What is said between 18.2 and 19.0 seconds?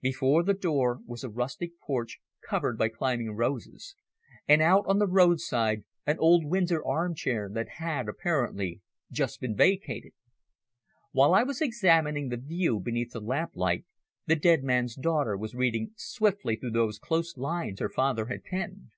had penned.